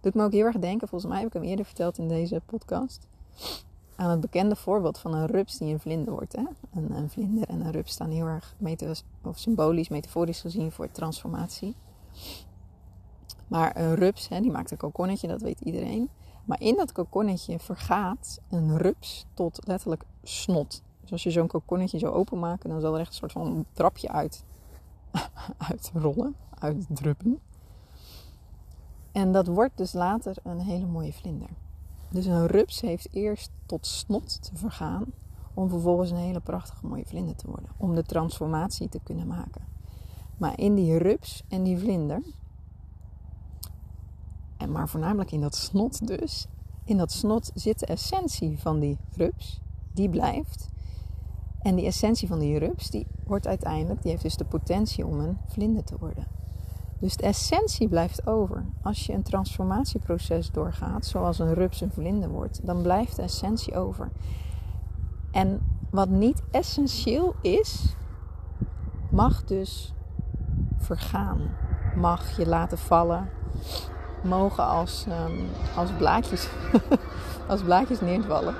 Doet 0.00 0.14
me 0.14 0.24
ook 0.24 0.32
heel 0.32 0.44
erg 0.44 0.58
denken, 0.58 0.88
volgens 0.88 1.10
mij 1.10 1.20
heb 1.20 1.28
ik 1.28 1.34
hem 1.34 1.50
eerder 1.50 1.64
verteld 1.64 1.98
in 1.98 2.08
deze 2.08 2.42
podcast 2.46 3.06
aan 3.96 4.10
het 4.10 4.20
bekende 4.20 4.56
voorbeeld 4.56 4.98
van 4.98 5.14
een 5.14 5.26
rups 5.26 5.58
die 5.58 5.72
een 5.72 5.80
vlinder 5.80 6.12
wordt. 6.12 6.36
Hè? 6.36 6.44
Een, 6.74 6.96
een 6.96 7.10
vlinder 7.10 7.48
en 7.48 7.60
een 7.60 7.72
rups 7.72 7.92
staan 7.92 8.10
heel 8.10 8.26
erg 8.26 8.54
of 9.22 9.38
symbolisch, 9.38 9.88
metaforisch 9.88 10.40
gezien 10.40 10.72
voor 10.72 10.90
transformatie. 10.90 11.74
Maar 13.48 13.76
een 13.76 13.94
rups, 13.94 14.28
hè, 14.28 14.40
die 14.40 14.50
maakt 14.50 14.70
een 14.70 14.76
kokonnetje, 14.76 15.28
dat 15.28 15.42
weet 15.42 15.60
iedereen. 15.60 16.10
Maar 16.44 16.60
in 16.60 16.76
dat 16.76 16.92
kokonnetje 16.92 17.58
vergaat 17.58 18.40
een 18.50 18.78
rups 18.78 19.26
tot 19.34 19.66
letterlijk 19.66 20.04
snot. 20.22 20.82
Dus 21.00 21.12
als 21.12 21.22
je 21.22 21.30
zo'n 21.30 21.46
kokonnetje 21.46 21.98
zou 21.98 22.14
openmaken, 22.14 22.70
dan 22.70 22.80
zal 22.80 22.94
er 22.94 23.00
echt 23.00 23.08
een 23.08 23.14
soort 23.14 23.32
van 23.32 23.64
trapje 23.72 24.08
uit, 24.08 24.44
uitrollen, 25.70 26.36
uitdruppen. 26.58 27.40
En 29.12 29.32
dat 29.32 29.46
wordt 29.46 29.76
dus 29.76 29.92
later 29.92 30.36
een 30.42 30.60
hele 30.60 30.86
mooie 30.86 31.12
vlinder. 31.12 31.48
Dus 32.14 32.26
een 32.26 32.46
rups 32.46 32.80
heeft 32.80 33.08
eerst 33.12 33.50
tot 33.66 33.86
snot 33.86 34.42
te 34.42 34.56
vergaan 34.56 35.04
om 35.54 35.68
vervolgens 35.68 36.10
een 36.10 36.16
hele 36.16 36.40
prachtige 36.40 36.86
mooie 36.86 37.06
vlinder 37.06 37.36
te 37.36 37.46
worden. 37.46 37.70
Om 37.76 37.94
de 37.94 38.02
transformatie 38.02 38.88
te 38.88 39.00
kunnen 39.02 39.26
maken. 39.26 39.62
Maar 40.36 40.58
in 40.58 40.74
die 40.74 40.98
rups 40.98 41.42
en 41.48 41.62
die 41.62 41.78
vlinder, 41.78 42.22
en 44.56 44.72
maar 44.72 44.88
voornamelijk 44.88 45.32
in 45.32 45.40
dat 45.40 45.54
snot 45.54 46.06
dus, 46.06 46.46
in 46.84 46.96
dat 46.96 47.12
snot 47.12 47.50
zit 47.54 47.78
de 47.78 47.86
essentie 47.86 48.58
van 48.58 48.80
die 48.80 48.98
rups. 49.16 49.60
Die 49.92 50.08
blijft. 50.08 50.68
En 51.58 51.74
die 51.74 51.86
essentie 51.86 52.28
van 52.28 52.38
die 52.38 52.58
rups, 52.58 52.90
die 52.90 53.06
wordt 53.26 53.46
uiteindelijk, 53.46 54.02
die 54.02 54.10
heeft 54.10 54.22
dus 54.22 54.36
de 54.36 54.44
potentie 54.44 55.06
om 55.06 55.20
een 55.20 55.38
vlinder 55.46 55.84
te 55.84 55.98
worden. 55.98 56.26
Dus 56.98 57.16
de 57.16 57.22
essentie 57.22 57.88
blijft 57.88 58.26
over. 58.26 58.64
Als 58.82 59.06
je 59.06 59.12
een 59.12 59.22
transformatieproces 59.22 60.50
doorgaat, 60.50 61.06
zoals 61.06 61.38
een 61.38 61.54
rups 61.54 61.80
een 61.80 61.90
vlinder 61.90 62.28
wordt, 62.28 62.66
dan 62.66 62.82
blijft 62.82 63.16
de 63.16 63.22
essentie 63.22 63.76
over. 63.76 64.10
En 65.30 65.60
wat 65.90 66.08
niet 66.08 66.42
essentieel 66.50 67.34
is, 67.40 67.94
mag 69.10 69.44
dus 69.44 69.94
vergaan. 70.78 71.40
Mag 71.96 72.36
je 72.36 72.46
laten 72.46 72.78
vallen. 72.78 73.30
Mogen 74.22 74.66
als, 74.66 75.06
um, 75.08 75.48
als, 75.76 75.90
blaadjes, 75.98 76.48
als 77.48 77.62
blaadjes 77.62 78.00
neervallen. 78.00 78.54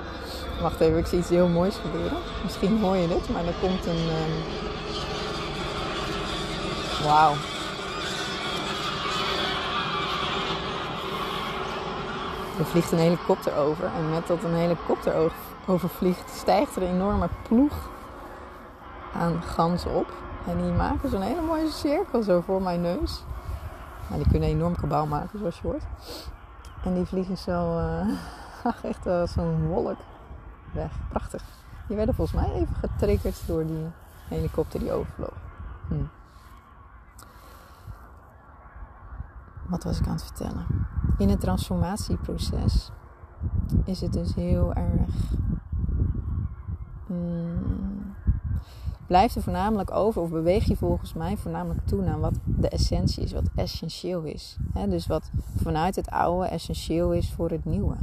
Wacht 0.61 0.79
even, 0.79 0.97
ik 0.97 1.05
zie 1.05 1.19
iets 1.19 1.29
heel 1.29 1.47
moois 1.47 1.75
gebeuren. 1.75 2.17
Misschien 2.43 2.81
hoor 2.81 2.95
je 2.95 3.07
het, 3.07 3.29
maar 3.29 3.45
er 3.45 3.53
komt 3.61 3.85
een. 3.85 3.97
Um... 3.97 4.43
Wauw. 7.03 7.33
Er 12.59 12.65
vliegt 12.65 12.91
een 12.91 12.97
helikopter 12.97 13.55
over. 13.55 13.85
En 13.85 14.09
met 14.09 14.27
dat 14.27 14.43
een 14.43 14.53
helikopter 14.53 15.31
overvliegt, 15.67 16.29
stijgt 16.29 16.75
er 16.75 16.81
een 16.81 16.93
enorme 16.93 17.29
ploeg 17.47 17.89
aan 19.13 19.41
ganzen 19.41 19.91
op. 19.91 20.13
En 20.47 20.61
die 20.61 20.71
maken 20.71 21.09
zo'n 21.09 21.21
hele 21.21 21.41
mooie 21.41 21.69
cirkel 21.69 22.23
zo 22.23 22.41
voor 22.41 22.61
mijn 22.61 22.81
neus. 22.81 23.23
Nou, 24.07 24.21
die 24.21 24.31
kunnen 24.31 24.49
een 24.49 24.55
enorm 24.55 24.75
kabaal 24.75 25.05
maken, 25.05 25.39
zoals 25.39 25.59
je 25.59 25.67
hoort. 25.67 25.83
En 26.83 26.93
die 26.93 27.05
vliegen 27.05 27.37
zo, 27.37 27.79
uh, 27.79 28.83
echt 28.83 29.07
als 29.07 29.31
zo'n 29.31 29.67
wolk 29.67 29.97
weg. 30.73 30.91
Prachtig. 31.09 31.43
Die 31.87 31.95
werden 31.95 32.15
volgens 32.15 32.41
mij 32.41 32.53
even 32.53 32.75
getriggerd 32.75 33.47
door 33.47 33.65
die 33.65 33.85
helikopter 34.27 34.79
die 34.79 34.91
overvloog. 34.91 35.33
Hm. 35.87 36.24
Wat 39.67 39.83
was 39.83 39.99
ik 39.99 40.07
aan 40.07 40.13
het 40.13 40.23
vertellen? 40.23 40.65
In 41.17 41.29
het 41.29 41.39
transformatieproces 41.39 42.91
is 43.83 44.01
het 44.01 44.13
dus 44.13 44.35
heel 44.35 44.73
erg. 44.73 45.33
Mm, 47.07 48.15
blijft 49.07 49.35
er 49.35 49.41
voornamelijk 49.41 49.91
over, 49.91 50.21
of 50.21 50.29
beweeg 50.29 50.65
je 50.65 50.75
volgens 50.75 51.13
mij 51.13 51.37
voornamelijk 51.37 51.87
toe 51.87 52.01
naar 52.01 52.19
wat 52.19 52.33
de 52.43 52.69
essentie 52.69 53.23
is, 53.23 53.33
wat 53.33 53.49
essentieel 53.55 54.21
is. 54.21 54.57
dus 54.89 55.07
wat 55.07 55.31
vanuit 55.55 55.95
het 55.95 56.09
oude 56.09 56.47
essentieel 56.47 57.13
is 57.13 57.31
voor 57.31 57.49
het 57.49 57.65
nieuwe. 57.65 57.95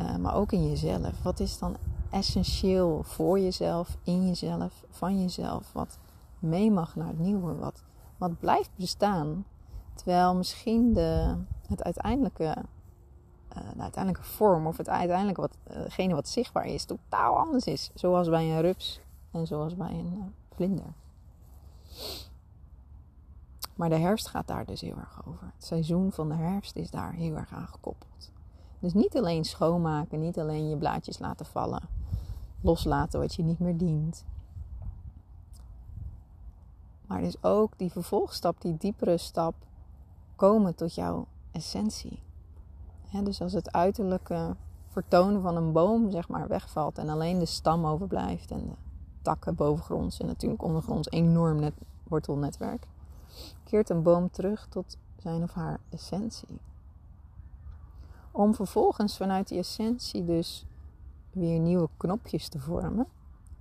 Uh, 0.00 0.16
maar 0.16 0.34
ook 0.34 0.52
in 0.52 0.68
jezelf. 0.68 1.22
Wat 1.22 1.40
is 1.40 1.58
dan 1.58 1.76
essentieel 2.10 3.02
voor 3.02 3.40
jezelf, 3.40 3.96
in 4.02 4.26
jezelf, 4.26 4.84
van 4.90 5.20
jezelf? 5.20 5.72
Wat 5.72 5.98
mee 6.38 6.70
mag 6.70 6.96
naar 6.96 7.06
het 7.06 7.18
nieuwe? 7.18 7.54
Wat, 7.54 7.82
wat 8.18 8.38
blijft 8.38 8.70
bestaan? 8.76 9.44
Terwijl 9.94 10.34
misschien 10.34 10.92
de, 10.92 11.36
het 11.68 11.82
uiteindelijke, 11.82 12.56
uh, 13.56 13.72
de 13.74 13.82
uiteindelijke 13.82 14.28
vorm 14.28 14.66
of 14.66 14.76
het 14.76 14.88
uiteindelijke 14.88 15.40
wat, 15.40 15.56
uh, 15.98 16.12
wat 16.12 16.28
zichtbaar 16.28 16.66
is, 16.66 16.84
totaal 16.84 17.38
anders 17.38 17.64
is. 17.64 17.90
Zoals 17.94 18.28
bij 18.28 18.50
een 18.50 18.60
rups 18.60 19.00
en 19.30 19.46
zoals 19.46 19.76
bij 19.76 19.90
een 19.90 20.12
uh, 20.16 20.24
vlinder. 20.54 20.92
Maar 23.74 23.88
de 23.88 23.98
herfst 23.98 24.28
gaat 24.28 24.46
daar 24.46 24.64
dus 24.64 24.80
heel 24.80 24.96
erg 24.96 25.26
over. 25.26 25.52
Het 25.54 25.64
seizoen 25.64 26.12
van 26.12 26.28
de 26.28 26.34
herfst 26.34 26.76
is 26.76 26.90
daar 26.90 27.12
heel 27.12 27.36
erg 27.36 27.52
aan 27.52 27.68
gekoppeld. 27.68 28.32
Dus 28.78 28.94
niet 28.94 29.16
alleen 29.16 29.44
schoonmaken, 29.44 30.20
niet 30.20 30.38
alleen 30.38 30.68
je 30.68 30.76
blaadjes 30.76 31.18
laten 31.18 31.46
vallen, 31.46 31.82
loslaten 32.60 33.20
wat 33.20 33.34
je 33.34 33.42
niet 33.42 33.58
meer 33.58 33.76
dient. 33.76 34.24
Maar 37.06 37.20
dus 37.20 37.42
ook 37.42 37.78
die 37.78 37.90
vervolgstap, 37.90 38.60
die 38.60 38.76
diepere 38.76 39.18
stap, 39.18 39.54
komen 40.36 40.74
tot 40.74 40.94
jouw 40.94 41.26
essentie. 41.50 42.22
dus 43.22 43.40
als 43.40 43.52
het 43.52 43.72
uiterlijke 43.72 44.56
vertonen 44.88 45.42
van 45.42 45.56
een 45.56 45.72
boom 45.72 46.10
zeg 46.10 46.28
maar 46.28 46.48
wegvalt 46.48 46.98
en 46.98 47.08
alleen 47.08 47.38
de 47.38 47.46
stam 47.46 47.86
overblijft 47.86 48.50
en 48.50 48.66
de 48.66 48.74
takken 49.22 49.54
bovengronds 49.54 50.20
en 50.20 50.26
natuurlijk 50.26 50.62
ondergronds 50.62 51.10
enorm 51.10 51.60
net, 51.60 51.74
wortelnetwerk, 52.08 52.86
keert 53.64 53.90
een 53.90 54.02
boom 54.02 54.30
terug 54.30 54.66
tot 54.68 54.96
zijn 55.16 55.42
of 55.42 55.52
haar 55.52 55.80
essentie. 55.88 56.60
Om 58.30 58.54
vervolgens 58.54 59.16
vanuit 59.16 59.48
die 59.48 59.58
essentie 59.58 60.24
dus 60.24 60.66
weer 61.30 61.58
nieuwe 61.58 61.88
knopjes 61.96 62.48
te 62.48 62.58
vormen. 62.58 63.06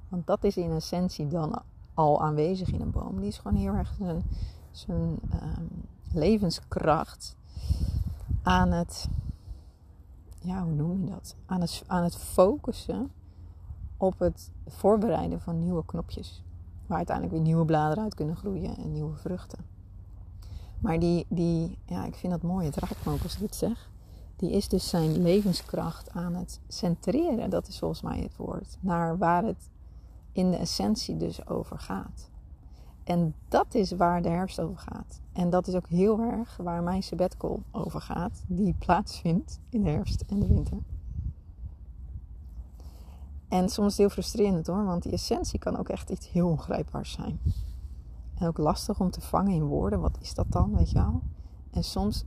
Want 0.09 0.27
dat 0.27 0.43
is 0.43 0.57
in 0.57 0.71
essentie 0.71 1.27
dan 1.27 1.61
al 1.93 2.21
aanwezig 2.21 2.71
in 2.71 2.81
een 2.81 2.91
boom. 2.91 3.19
Die 3.19 3.27
is 3.27 3.37
gewoon 3.37 3.57
heel 3.57 3.73
erg 3.73 3.99
ehm, 3.99 4.19
levenskracht 6.13 7.35
aan 8.43 8.71
het, 8.71 9.07
ja, 10.39 10.63
hoe 10.63 10.73
noem 10.73 11.05
je 11.05 11.11
dat? 11.11 11.35
Aan 11.45 11.61
het, 11.61 11.83
aan 11.87 12.03
het 12.03 12.15
focussen 12.15 13.11
op 13.97 14.19
het 14.19 14.51
voorbereiden 14.67 15.41
van 15.41 15.59
nieuwe 15.59 15.85
knopjes. 15.85 16.43
Waar 16.85 16.97
uiteindelijk 16.97 17.35
weer 17.35 17.45
nieuwe 17.45 17.65
bladeren 17.65 18.03
uit 18.03 18.15
kunnen 18.15 18.35
groeien 18.35 18.77
en 18.77 18.91
nieuwe 18.91 19.15
vruchten. 19.15 19.65
Maar 20.79 20.99
die, 20.99 21.25
die 21.29 21.77
ja, 21.85 22.05
ik 22.05 22.15
vind 22.15 22.31
dat 22.33 22.41
mooi, 22.41 22.65
het 22.65 22.75
raakt 22.75 23.05
me 23.05 23.11
ook 23.11 23.23
als 23.23 23.33
ik 23.33 23.39
dit 23.39 23.55
zeg. 23.55 23.89
Die 24.35 24.51
is 24.51 24.67
dus 24.67 24.89
zijn 24.89 25.21
levenskracht 25.21 26.11
aan 26.11 26.35
het 26.35 26.59
centreren, 26.67 27.49
dat 27.49 27.67
is 27.67 27.79
volgens 27.79 28.01
mij 28.01 28.19
het 28.19 28.35
woord. 28.35 28.77
Naar 28.79 29.17
waar 29.17 29.43
het 29.43 29.69
in 30.31 30.51
de 30.51 30.57
essentie 30.57 31.17
dus 31.17 31.47
over 31.47 31.79
gaat. 31.79 32.29
En 33.03 33.35
dat 33.47 33.75
is 33.75 33.91
waar 33.91 34.21
de 34.21 34.29
herfst 34.29 34.59
over 34.59 34.77
gaat. 34.77 35.21
En 35.33 35.49
dat 35.49 35.67
is 35.67 35.75
ook 35.75 35.87
heel 35.87 36.19
erg 36.19 36.57
waar 36.57 36.83
mijn 36.83 37.03
sabbatical 37.03 37.63
over 37.71 38.01
gaat, 38.01 38.43
die 38.47 38.75
plaatsvindt 38.85 39.59
in 39.69 39.83
de 39.83 39.89
herfst 39.89 40.21
en 40.21 40.39
de 40.39 40.47
winter. 40.47 40.77
En 43.47 43.69
soms 43.69 43.97
heel 43.97 44.09
frustrerend 44.09 44.67
hoor, 44.67 44.85
want 44.85 45.03
die 45.03 45.11
essentie 45.11 45.59
kan 45.59 45.77
ook 45.77 45.89
echt 45.89 46.09
iets 46.09 46.31
heel 46.31 46.47
ongrijpbaars 46.47 47.11
zijn. 47.11 47.39
En 48.35 48.47
ook 48.47 48.57
lastig 48.57 48.99
om 48.99 49.11
te 49.11 49.21
vangen 49.21 49.53
in 49.53 49.63
woorden. 49.63 49.99
Wat 49.99 50.17
is 50.21 50.33
dat 50.33 50.45
dan, 50.49 50.75
weet 50.75 50.89
je 50.89 50.97
wel? 50.97 51.21
En 51.71 51.83
soms 51.83 52.25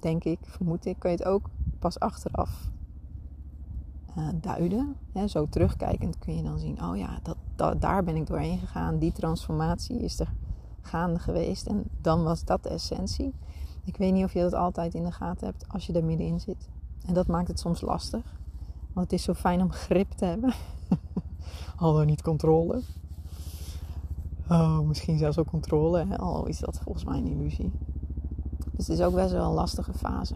denk 0.00 0.24
ik, 0.24 0.38
vermoed 0.42 0.84
ik, 0.84 0.98
kun 0.98 1.10
je 1.10 1.16
het 1.16 1.26
ook 1.26 1.50
pas 1.78 1.98
achteraf 1.98 2.70
uh, 4.18 4.28
duiden. 4.40 4.96
Zo 5.26 5.48
terugkijkend 5.48 6.18
kun 6.18 6.36
je 6.36 6.42
dan 6.42 6.58
zien, 6.58 6.82
oh 6.84 6.96
ja, 6.96 7.18
dat, 7.22 7.36
daar 7.78 8.04
ben 8.04 8.16
ik 8.16 8.26
doorheen 8.26 8.58
gegaan. 8.58 8.98
Die 8.98 9.12
transformatie 9.12 10.00
is 10.00 10.20
er 10.20 10.32
gaande 10.80 11.18
geweest. 11.18 11.66
En 11.66 11.84
dan 12.00 12.22
was 12.22 12.44
dat 12.44 12.62
de 12.62 12.68
essentie. 12.68 13.34
Ik 13.84 13.96
weet 13.96 14.12
niet 14.12 14.24
of 14.24 14.32
je 14.32 14.40
dat 14.40 14.54
altijd 14.54 14.94
in 14.94 15.04
de 15.04 15.12
gaten 15.12 15.46
hebt 15.46 15.64
als 15.68 15.86
je 15.86 15.92
er 15.92 16.04
middenin 16.04 16.40
zit. 16.40 16.68
En 17.06 17.14
dat 17.14 17.26
maakt 17.26 17.48
het 17.48 17.58
soms 17.58 17.80
lastig. 17.80 18.22
Want 18.92 19.10
het 19.10 19.18
is 19.18 19.24
zo 19.24 19.34
fijn 19.34 19.62
om 19.62 19.72
grip 19.72 20.10
te 20.10 20.24
hebben. 20.24 20.52
Al 21.76 22.00
niet 22.00 22.22
controle. 22.22 22.82
Oh, 24.48 24.80
misschien 24.80 25.18
zelfs 25.18 25.38
ook 25.38 25.46
controle. 25.46 26.18
Al 26.18 26.46
is 26.46 26.58
dat 26.58 26.78
volgens 26.78 27.04
mij 27.04 27.18
een 27.18 27.26
illusie. 27.26 27.72
Dus 28.76 28.86
het 28.86 28.98
is 28.98 29.04
ook 29.04 29.14
best 29.14 29.32
wel 29.32 29.48
een 29.48 29.54
lastige 29.54 29.92
fase. 29.92 30.34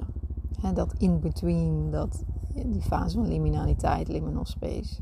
Dat 0.75 0.95
in-between, 0.99 1.91
dat, 1.91 2.23
die 2.55 2.83
fase 2.83 3.17
van 3.17 3.29
liminaliteit, 3.29 4.09
liminal 4.09 4.45
space. 4.45 5.01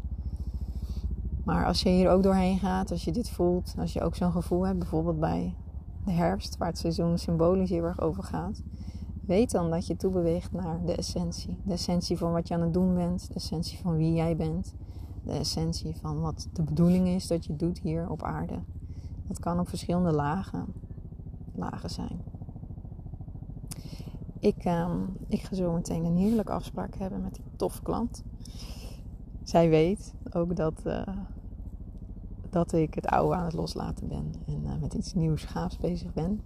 Maar 1.45 1.67
als 1.67 1.83
je 1.83 1.89
hier 1.89 2.11
ook 2.11 2.23
doorheen 2.23 2.59
gaat, 2.59 2.91
als 2.91 3.05
je 3.05 3.13
dit 3.13 3.31
voelt, 3.31 3.75
als 3.79 3.93
je 3.93 4.01
ook 4.01 4.15
zo'n 4.15 4.33
gevoel 4.33 4.67
hebt, 4.67 4.79
bijvoorbeeld 4.79 5.21
bij 5.21 5.55
de 6.05 6.13
herfst, 6.13 6.57
waar 6.57 6.69
het 6.69 6.79
seizoen 6.79 7.19
symbolisch 7.19 7.71
heel 7.71 7.85
erg 7.85 8.01
over 8.01 8.23
gaat, 8.23 8.63
weet 9.27 9.51
dan 9.51 9.71
dat 9.71 9.87
je 9.87 9.97
toebeweegt 9.97 10.53
naar 10.53 10.85
de 10.85 10.95
essentie. 10.95 11.59
De 11.65 11.73
essentie 11.73 12.19
van 12.19 12.33
wat 12.33 12.49
je 12.49 12.55
aan 12.55 12.61
het 12.61 12.75
doen 12.75 12.95
bent, 12.95 13.29
de 13.29 13.35
essentie 13.35 13.79
van 13.79 13.97
wie 13.97 14.13
jij 14.13 14.37
bent, 14.37 14.75
de 15.25 15.33
essentie 15.33 15.97
van 15.97 16.21
wat 16.21 16.49
de 16.53 16.63
bedoeling 16.63 17.09
is 17.09 17.27
dat 17.27 17.45
je 17.45 17.57
doet 17.57 17.81
hier 17.81 18.11
op 18.11 18.23
aarde. 18.23 18.59
Dat 19.29 19.39
kan 19.39 19.61
op 19.61 19.69
verschillende 19.69 20.13
lagen, 20.13 20.67
lagen 21.55 21.91
zijn. 21.91 22.23
Ik, 24.39 24.65
uh, 24.65 24.95
ik 25.29 25.43
ga 25.43 25.55
zo 25.55 25.73
meteen 25.73 26.05
een 26.05 26.17
heerlijke 26.17 26.53
afspraak 26.53 26.95
hebben 26.95 27.23
met 27.23 27.35
die 27.35 27.45
toffe 27.57 27.83
klant. 27.83 28.23
Zij 29.53 29.69
weet 29.69 30.15
ook 30.33 30.57
dat, 30.57 30.73
uh, 30.87 31.03
dat 32.51 32.73
ik 32.73 32.95
het 32.95 33.07
oude 33.07 33.35
aan 33.35 33.45
het 33.45 33.53
loslaten 33.53 34.09
ben 34.09 34.35
en 34.47 34.63
uh, 34.65 34.71
met 34.81 34.95
iets 34.95 35.15
nieuws 35.15 35.45
gaafs 35.45 35.79
bezig 35.79 36.13
ben. 36.13 36.41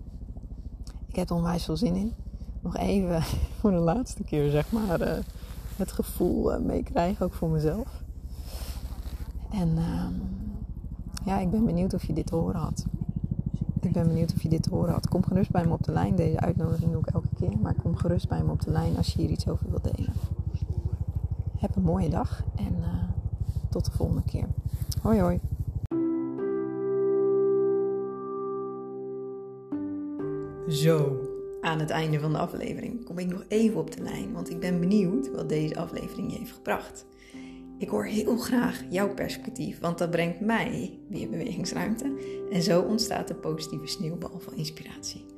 Ik 1.07 1.17
heb 1.17 1.31
er 1.31 1.37
onwijs 1.37 1.65
veel 1.65 1.77
zin 1.77 1.95
in. 1.95 2.13
Nog 2.61 2.77
even 2.77 3.23
voor 3.61 3.71
de 3.71 3.77
laatste 3.77 4.23
keer, 4.23 4.51
zeg 4.51 4.73
maar, 4.73 5.01
uh, 5.01 5.19
het 5.77 5.93
gevoel 5.93 6.61
meekrijgen, 6.61 7.27
ook 7.27 7.33
voor 7.33 7.49
mezelf. 7.49 8.03
En 9.51 9.79
ehm, 9.79 10.13
ja, 11.25 11.39
ik 11.39 11.51
ben 11.51 11.65
benieuwd 11.65 11.95
of 11.95 12.05
je 12.05 12.13
dit 12.13 12.27
te 12.27 12.35
horen 12.35 12.61
had. 12.61 12.85
Ik 13.81 13.93
ben 13.93 14.07
benieuwd 14.07 14.33
of 14.35 14.43
je 14.43 14.49
dit 14.49 14.63
te 14.63 14.71
horen 14.71 14.93
had. 14.93 15.09
Kom 15.09 15.25
gerust 15.25 15.51
bij 15.51 15.65
me 15.65 15.73
op 15.73 15.83
de 15.83 15.93
lijn. 15.93 16.17
Deze 16.17 16.41
uitnodiging 16.41 16.93
doe 16.93 17.01
ik 17.01 17.15
elke 17.15 17.35
keer. 17.39 17.59
Maar 17.63 17.75
kom 17.83 17.97
gerust 17.97 18.29
bij 18.29 18.43
me 18.43 18.51
op 18.51 18.61
de 18.61 18.71
lijn 18.71 18.97
als 18.97 19.13
je 19.13 19.21
hier 19.21 19.31
iets 19.31 19.49
over 19.49 19.71
wilt 19.71 19.97
delen. 19.97 20.13
Heb 21.59 21.77
een 21.77 21.83
mooie 21.83 22.09
dag 22.09 22.45
en 22.57 22.77
uh, 22.79 22.87
tot 23.71 23.85
de 23.85 23.91
volgende 23.91 24.23
keer. 24.27 24.47
Hoi 25.03 25.21
hoi. 25.21 25.41
Zo, 30.69 31.21
aan 31.61 31.79
het 31.79 31.91
einde 31.91 32.21
van 32.21 32.33
de 32.33 32.39
aflevering 32.39 33.05
kom 33.05 33.19
ik 33.19 33.27
nog 33.27 33.45
even 33.49 33.81
op 33.81 33.97
de 33.97 34.03
lijn, 34.03 34.33
want 34.33 34.51
ik 34.51 34.61
ben 34.61 34.81
benieuwd 34.81 35.31
wat 35.31 35.49
deze 35.49 35.77
aflevering 35.77 36.33
je 36.33 36.39
heeft 36.39 36.53
gebracht. 36.53 37.07
Ik 37.79 37.89
hoor 37.89 38.05
heel 38.05 38.37
graag 38.37 38.83
jouw 38.91 39.15
perspectief, 39.15 39.81
want 39.81 39.99
dat 39.99 40.11
brengt 40.11 40.41
mij 40.41 40.99
weer 41.09 41.29
bewegingsruimte 41.29 42.13
en 42.51 42.63
zo 42.63 42.81
ontstaat 42.81 43.29
de 43.29 43.35
positieve 43.35 43.87
sneeuwbal 43.87 44.39
van 44.39 44.55
inspiratie. 44.55 45.36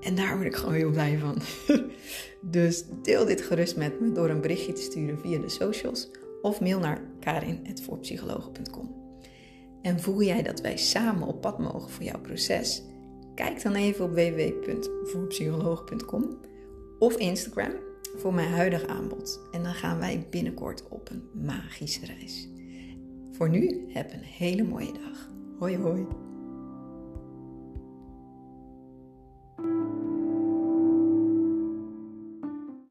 En 0.00 0.14
daar 0.14 0.34
word 0.34 0.46
ik 0.46 0.56
gewoon 0.56 0.74
heel 0.74 0.90
blij 0.90 1.18
van. 1.18 1.36
dus 2.56 2.84
deel 3.02 3.24
dit 3.24 3.42
gerust 3.42 3.76
met 3.76 4.00
me 4.00 4.12
door 4.12 4.28
een 4.28 4.40
berichtje 4.40 4.72
te 4.72 4.82
sturen 4.82 5.18
via 5.18 5.38
de 5.38 5.48
socials 5.48 6.10
of 6.42 6.60
mail 6.60 6.78
naar 6.78 7.02
karin.voorpsychologen.com. 7.20 9.00
En 9.82 10.00
voel 10.00 10.22
jij 10.22 10.42
dat 10.42 10.60
wij 10.60 10.76
samen 10.76 11.28
op 11.28 11.40
pad 11.40 11.58
mogen 11.58 11.90
voor 11.90 12.04
jouw 12.04 12.20
proces? 12.20 12.82
Kijk 13.34 13.62
dan 13.62 13.74
even 13.74 14.04
op 14.04 14.10
www.voorpsychologen.com 14.10 16.38
of 16.98 17.16
Instagram 17.16 17.72
voor 18.16 18.34
mijn 18.34 18.50
huidige 18.50 18.86
aanbod. 18.86 19.40
En 19.52 19.62
dan 19.62 19.74
gaan 19.74 19.98
wij 19.98 20.26
binnenkort 20.30 20.88
op 20.88 21.10
een 21.10 21.28
magische 21.44 22.06
reis. 22.06 22.48
Voor 23.32 23.48
nu, 23.48 23.84
heb 23.88 24.12
een 24.12 24.22
hele 24.22 24.62
mooie 24.62 24.92
dag. 24.92 25.28
Hoi 25.58 25.76
hoi. 25.76 26.29